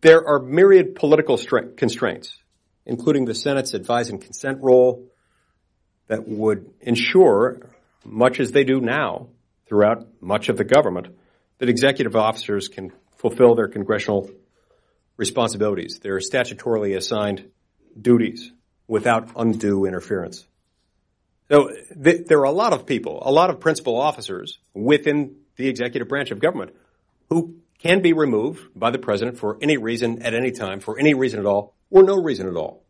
[0.00, 2.38] There are myriad political constraints,
[2.86, 5.10] including the Senate's advise and consent role
[6.06, 7.60] that would ensure,
[8.04, 9.28] much as they do now
[9.66, 11.08] throughout much of the government,
[11.58, 14.30] that executive officers can fulfill their congressional
[15.18, 17.50] responsibilities, their statutorily assigned
[18.00, 18.50] duties
[18.86, 20.46] without undue interference.
[21.50, 21.70] So
[22.02, 26.08] th- there are a lot of people, a lot of principal officers within the executive
[26.08, 26.74] branch of government
[27.28, 31.14] who can be removed by the president for any reason at any time, for any
[31.14, 32.82] reason at all, or no reason at all.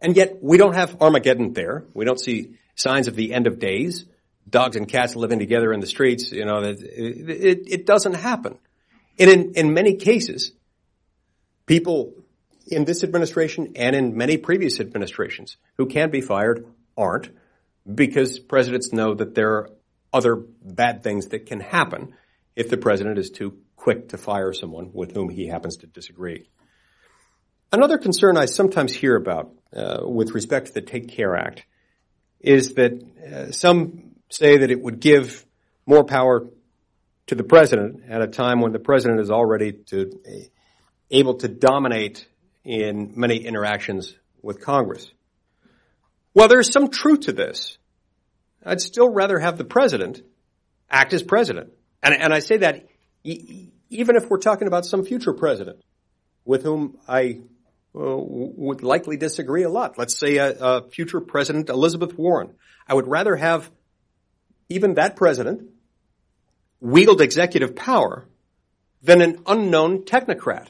[0.00, 1.84] And yet we don't have Armageddon there.
[1.92, 4.06] We don't see signs of the end of days,
[4.48, 6.32] dogs and cats living together in the streets.
[6.32, 8.58] You know, it, it, it doesn't happen.
[9.18, 10.52] And in, in many cases,
[11.66, 12.14] people
[12.66, 16.66] in this administration and in many previous administrations who can be fired
[16.96, 17.30] aren't
[17.92, 19.70] because presidents know that there are
[20.12, 22.14] other bad things that can happen
[22.54, 26.46] if the president is too quick to fire someone with whom he happens to disagree.
[27.72, 31.64] Another concern I sometimes hear about uh, with respect to the Take Care Act
[32.38, 35.42] is that uh, some say that it would give
[35.86, 36.50] more power
[37.28, 40.20] to the president at a time when the president is already to,
[41.10, 42.28] able to dominate
[42.64, 45.10] in many interactions with Congress.
[46.34, 47.78] Well, there's some truth to this.
[48.62, 50.20] I'd still rather have the president
[50.90, 51.72] act as president.
[52.02, 52.84] And, and I say that
[53.90, 55.82] even if we're talking about some future president
[56.44, 57.40] with whom I
[57.94, 59.98] uh, would likely disagree a lot.
[59.98, 62.54] Let's say a, a future president, Elizabeth Warren.
[62.86, 63.70] I would rather have
[64.68, 65.70] even that president
[66.80, 68.26] wield executive power
[69.02, 70.68] than an unknown technocrat.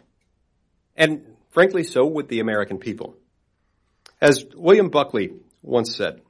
[0.97, 3.17] And frankly, so would the American people.
[4.21, 6.21] As William Buckley once said,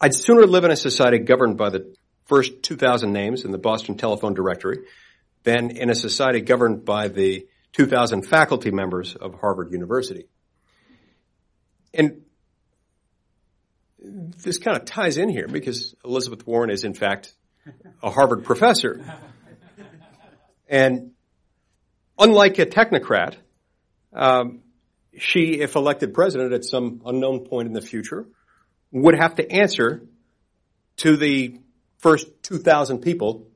[0.00, 3.96] I'd sooner live in a society governed by the first 2,000 names in the Boston
[3.96, 4.78] Telephone Directory
[5.44, 10.26] than in a society governed by the 2,000 faculty members of Harvard University.
[11.94, 12.22] And
[13.98, 17.34] this kind of ties in here because Elizabeth Warren is in fact
[18.02, 19.04] a Harvard professor.
[20.68, 21.12] And
[22.18, 23.36] unlike a technocrat,
[24.12, 24.60] um,
[25.16, 28.26] she, if elected president at some unknown point in the future,
[28.90, 30.02] would have to answer
[30.98, 31.58] to the
[31.98, 33.46] first 2,000 people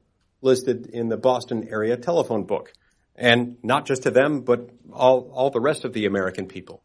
[0.42, 2.72] listed in the Boston area telephone book.
[3.14, 6.82] And not just to them, but all, all the rest of the American people.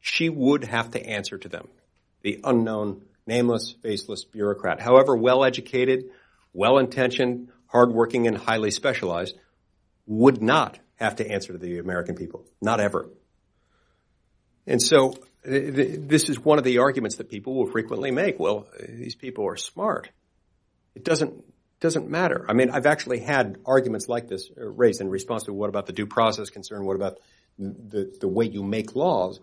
[0.00, 1.68] She would have to answer to them.
[2.22, 4.80] The unknown, nameless, faceless bureaucrat.
[4.80, 6.10] However well educated,
[6.52, 9.36] well intentioned, hardworking, and highly specialized,
[10.06, 12.44] would not have to answer to the American people.
[12.60, 13.08] Not ever.
[14.66, 18.38] And so this is one of the arguments that people will frequently make.
[18.38, 20.10] Well, these people are smart.
[20.94, 21.44] It doesn't
[21.82, 22.46] doesn't matter.
[22.48, 25.92] I mean, I've actually had arguments like this raised in response to what about the
[25.92, 26.86] due process concern?
[26.86, 27.18] What about
[27.58, 29.40] the the way you make laws?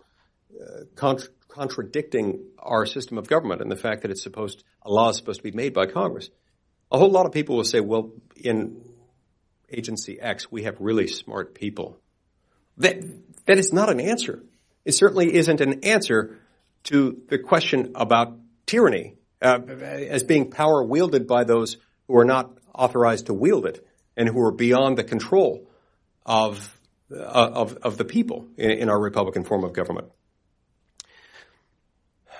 [0.59, 5.09] Uh, contra- contradicting our system of government and the fact that it's supposed a law
[5.09, 6.31] is supposed to be made by Congress
[6.91, 8.83] a whole lot of people will say, well, in
[9.71, 11.99] agency X, we have really smart people.
[12.77, 13.01] That,
[13.45, 14.43] that is not an answer.
[14.85, 16.39] It certainly isn't an answer
[16.85, 21.77] to the question about tyranny uh, as being power wielded by those
[22.09, 25.69] who are not authorized to wield it and who are beyond the control
[26.25, 26.77] of,
[27.11, 30.07] uh, of, of, the people in, in our Republican form of government.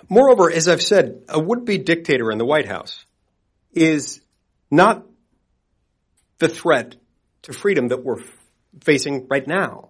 [0.09, 3.05] Moreover, as I've said, a would-be dictator in the White House
[3.71, 4.21] is
[4.71, 5.05] not
[6.39, 6.95] the threat
[7.43, 8.23] to freedom that we're
[8.81, 9.89] facing right now.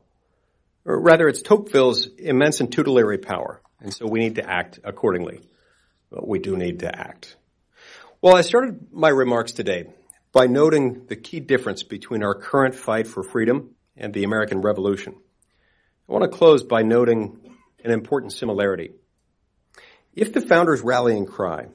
[0.83, 3.61] Rather, it's Tocqueville's immense and tutelary power.
[3.79, 5.39] And so we need to act accordingly.
[6.11, 7.37] But we do need to act.
[8.21, 9.85] Well, I started my remarks today
[10.33, 15.15] by noting the key difference between our current fight for freedom and the American Revolution.
[16.09, 17.39] I want to close by noting
[17.81, 18.91] an important similarity.
[20.13, 21.67] If the founders' rallying cry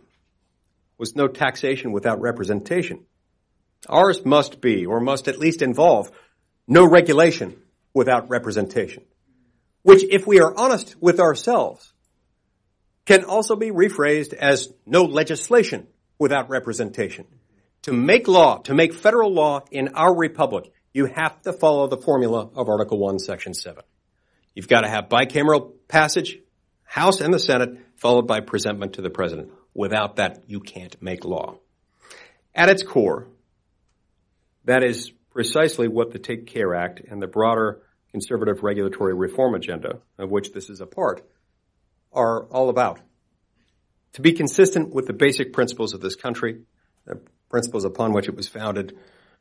[0.98, 3.06] was no taxation without representation.
[3.88, 6.10] Ours must be, or must at least involve,
[6.68, 7.56] no regulation
[7.94, 9.04] without representation.
[9.80, 11.94] Which, if we are honest with ourselves,
[13.06, 15.86] can also be rephrased as no legislation
[16.18, 17.26] without representation.
[17.82, 21.96] To make law, to make federal law in our republic, you have to follow the
[21.96, 23.82] formula of Article 1, Section 7.
[24.54, 26.38] You've got to have bicameral passage,
[26.84, 29.50] House and the Senate, followed by presentment to the President.
[29.74, 31.58] Without that, you can't make law.
[32.54, 33.26] At its core,
[34.64, 39.98] that is precisely what the Take Care Act and the broader conservative regulatory reform agenda,
[40.18, 41.28] of which this is a part,
[42.12, 43.00] are all about.
[44.14, 46.62] To be consistent with the basic principles of this country,
[47.04, 48.96] the principles upon which it was founded,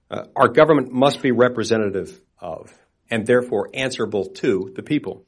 [0.09, 2.73] uh, our government must be representative of
[3.09, 5.25] and therefore answerable to the people.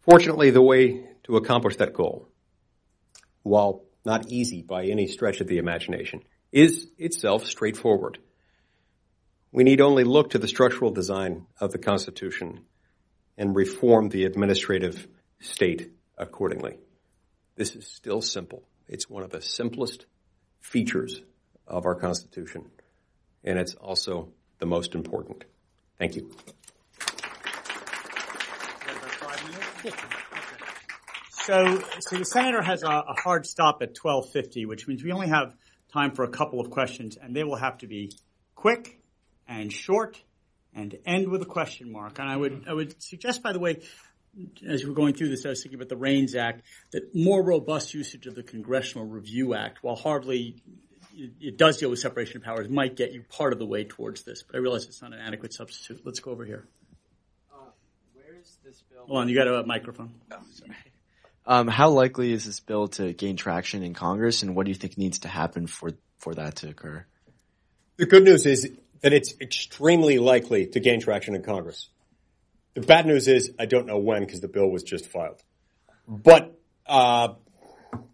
[0.00, 2.28] Fortunately, the way to accomplish that goal,
[3.42, 8.18] while not easy by any stretch of the imagination, is itself straightforward.
[9.50, 12.60] We need only look to the structural design of the Constitution
[13.36, 15.08] and reform the administrative
[15.40, 16.78] state accordingly.
[17.58, 18.62] This is still simple.
[18.86, 20.06] It's one of the simplest
[20.60, 21.22] features
[21.66, 22.66] of our Constitution,
[23.42, 24.28] and it's also
[24.60, 25.42] the most important.
[25.98, 26.30] Thank you.
[31.32, 35.28] So, so the senator has a, a hard stop at 12:50, which means we only
[35.28, 35.56] have
[35.92, 38.12] time for a couple of questions, and they will have to be
[38.54, 39.00] quick
[39.48, 40.22] and short
[40.76, 42.20] and end with a question mark.
[42.20, 43.80] And I would, I would suggest, by the way,
[44.66, 46.62] as we're going through this, I was thinking about the REINS Act,
[46.92, 50.56] that more robust usage of the Congressional Review Act, while hardly
[51.40, 54.22] it does deal with separation of powers, might get you part of the way towards
[54.22, 54.42] this.
[54.42, 56.02] But I realize it's not an adequate substitute.
[56.04, 56.68] Let's go over here.
[57.52, 57.70] Uh,
[58.14, 59.06] where is this bill?
[59.06, 60.14] Hold on, you got a microphone.
[60.30, 60.74] Oh, sorry.
[61.46, 64.74] Um, how likely is this bill to gain traction in Congress, and what do you
[64.74, 67.06] think needs to happen for for that to occur?
[67.96, 68.70] The good news is
[69.00, 71.88] that it's extremely likely to gain traction in Congress.
[72.78, 75.42] The bad news is I don't know when because the bill was just filed.
[76.06, 76.56] But
[76.86, 77.34] uh,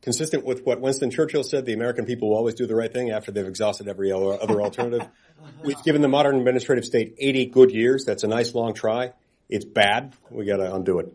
[0.00, 3.10] consistent with what Winston Churchill said, the American people will always do the right thing
[3.10, 5.06] after they've exhausted every other alternative.
[5.62, 8.06] We've given the modern administrative state 80 good years.
[8.06, 9.12] That's a nice long try.
[9.50, 10.14] It's bad.
[10.30, 11.12] We got to undo it.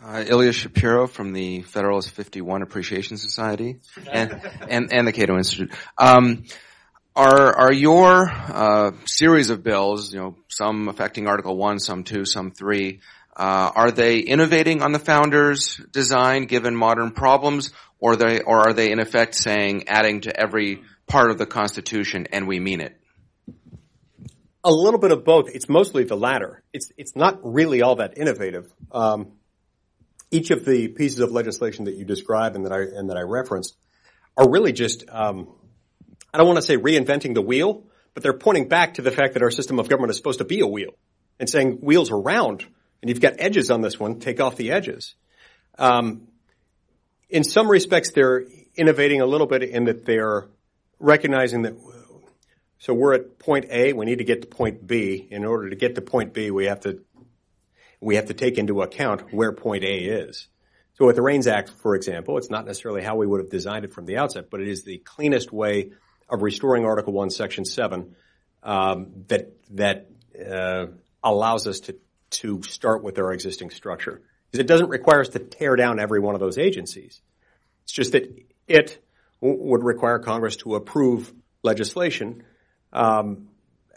[0.00, 5.72] Uh, Ilya Shapiro from the Federalist 51 Appreciation Society and, and, and the Cato Institute.
[5.98, 6.44] Um,
[7.18, 12.24] are, are your uh, series of bills, you know, some affecting Article 1, some 2,
[12.24, 13.00] some 3,
[13.36, 18.72] uh, are they innovating on the founders' design given modern problems, or, they, or are
[18.72, 22.96] they in effect saying adding to every part of the Constitution and we mean it?
[24.62, 25.48] A little bit of both.
[25.52, 26.62] It's mostly the latter.
[26.72, 28.72] It's, it's not really all that innovative.
[28.92, 29.32] Um,
[30.30, 33.22] each of the pieces of legislation that you describe and that I and that I
[33.22, 33.76] referenced
[34.36, 35.48] are really just um,
[36.32, 39.34] I don't want to say reinventing the wheel, but they're pointing back to the fact
[39.34, 40.92] that our system of government is supposed to be a wheel
[41.38, 42.64] and saying wheels are round
[43.00, 45.14] and you've got edges on this one, take off the edges.
[45.78, 46.28] Um,
[47.28, 50.48] in some respects, they're innovating a little bit in that they're
[50.98, 51.76] recognizing that.
[52.78, 53.92] So we're at point A.
[53.92, 55.28] We need to get to point B.
[55.30, 57.02] In order to get to point B, we have to
[58.00, 60.46] we have to take into account where point A is.
[60.94, 63.84] So with the REINS Act, for example, it's not necessarily how we would have designed
[63.84, 65.92] it from the outset, but it is the cleanest way
[66.28, 68.14] of restoring Article 1, Section 7
[68.62, 70.86] um, that that uh,
[71.22, 71.96] allows us to
[72.30, 74.20] to start with our existing structure.
[74.50, 77.20] Because it doesn't require us to tear down every one of those agencies.
[77.84, 78.24] It's just that
[78.66, 79.02] it
[79.40, 82.44] w- would require Congress to approve legislation
[82.92, 83.48] um,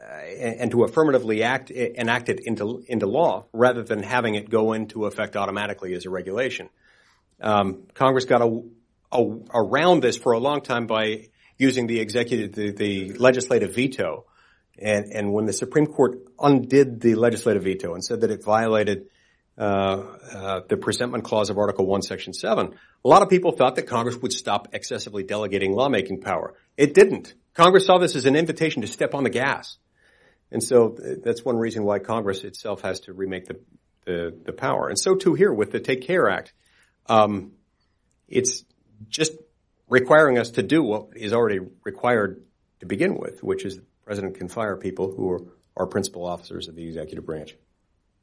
[0.01, 5.05] and to affirmatively act, enact it into, into law rather than having it go into
[5.05, 6.69] effect automatically as a regulation.
[7.39, 8.61] Um, Congress got a,
[9.11, 9.23] a,
[9.53, 11.29] around this for a long time by
[11.62, 14.26] using the executive, the, the legislative veto.
[14.80, 19.09] And, and, when the Supreme Court undid the legislative veto and said that it violated
[19.57, 22.74] uh, uh, the presentment clause of Article 1, Section 7,
[23.05, 26.55] a lot of people thought that Congress would stop excessively delegating lawmaking power.
[26.78, 27.36] It didn't.
[27.53, 29.78] Congress saw this as an invitation to step on the gas.
[30.51, 33.59] And so that's one reason why Congress itself has to remake the,
[34.05, 34.89] the, the power.
[34.89, 36.53] And so too here with the Take Care Act.
[37.07, 37.51] Um,
[38.28, 38.64] it's
[39.09, 39.34] just
[39.92, 42.42] requiring us to do what is already required
[42.80, 45.42] to begin with, which is the president can fire people who are,
[45.78, 47.56] are principal officers of the executive branch.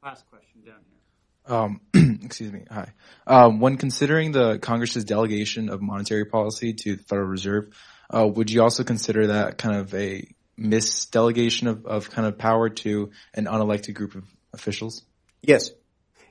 [0.03, 1.55] Last question down here.
[1.55, 2.65] Um, excuse me.
[2.69, 2.91] Hi.
[3.27, 7.69] Um, when considering the Congress's delegation of monetary policy to the Federal Reserve,
[8.09, 10.27] uh, would you also consider that kind of a
[10.59, 15.03] misdelegation of, of kind of power to an unelected group of officials?
[15.43, 15.69] Yes.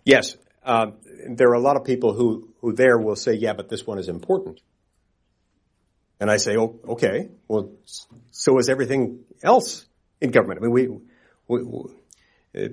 [0.05, 0.37] Yes.
[0.65, 0.91] Uh,
[1.29, 3.99] there are a lot of people who, who there will say, yeah, but this one
[3.99, 4.61] is important.
[6.21, 7.71] And I say, oh, okay, well,
[8.31, 9.87] so is everything else
[10.21, 10.61] in government.
[10.61, 10.89] I mean, we,
[11.47, 11.91] we, we
[12.57, 12.69] uh,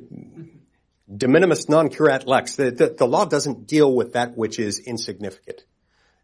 [1.16, 2.56] de minimis non curat lex.
[2.56, 5.64] The, the, the, law doesn't deal with that which is insignificant.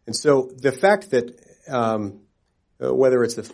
[0.06, 2.22] And so the fact that um,
[2.82, 3.52] uh, whether it's the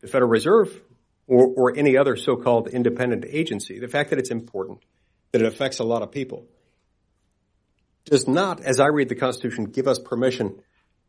[0.00, 0.80] the Federal Reserve
[1.26, 4.80] or, or any other so-called independent agency, the fact that it's important
[5.32, 6.46] that it affects a lot of people
[8.04, 10.60] does not, as I read the Constitution, give us permission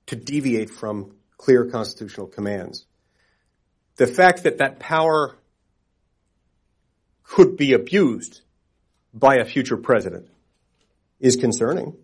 [0.07, 2.85] to deviate from clear constitutional commands.
[3.95, 5.37] The fact that that power
[7.23, 8.41] could be abused
[9.13, 10.27] by a future president
[11.19, 11.95] is concerning,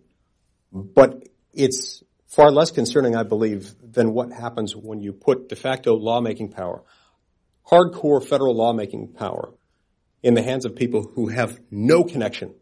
[0.72, 5.94] but it's far less concerning, I believe, than what happens when you put de facto
[5.94, 6.82] lawmaking power,
[7.70, 9.52] hardcore federal lawmaking power,
[10.22, 12.54] in the hands of people who have no connection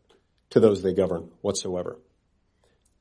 [0.51, 1.97] to those they govern whatsoever.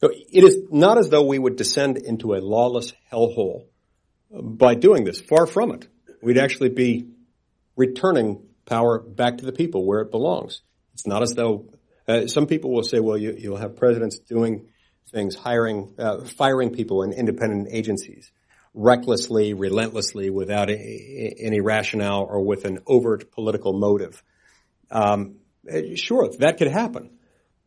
[0.01, 3.65] So it is not as though we would descend into a lawless hellhole
[4.31, 5.21] by doing this.
[5.21, 5.87] Far from it.
[6.23, 7.07] We'd actually be
[7.75, 10.61] returning power back to the people where it belongs.
[10.93, 11.69] It's not as though
[12.07, 14.69] uh, some people will say, well, you, will have presidents doing
[15.11, 18.31] things, hiring, uh, firing people in independent agencies
[18.73, 24.23] recklessly, relentlessly, without a, a, any rationale or with an overt political motive.
[24.89, 25.35] Um,
[25.95, 27.17] sure, that could happen.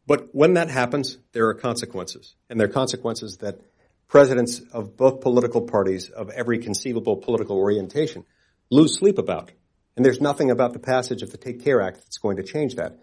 [0.06, 2.34] But when that happens, there are consequences.
[2.50, 3.60] And there are consequences that
[4.08, 8.24] presidents of both political parties of every conceivable political orientation
[8.70, 9.50] lose sleep about.
[9.96, 12.74] And there's nothing about the passage of the Take Care Act that's going to change
[12.76, 12.98] that.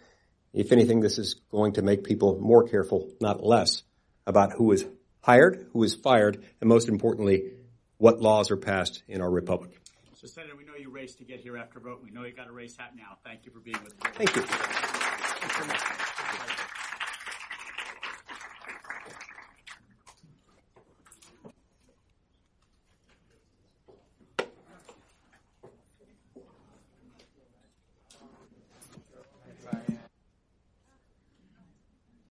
[0.53, 3.83] If anything, this is going to make people more careful, not less,
[4.27, 4.85] about who is
[5.21, 7.53] hired, who is fired, and most importantly,
[7.97, 9.71] what laws are passed in our republic.
[10.15, 12.01] So, Senator, we know you raced to get here after vote.
[12.03, 13.17] We know you got a race hat now.
[13.23, 14.11] Thank you for being with us.
[14.13, 14.43] Thank you.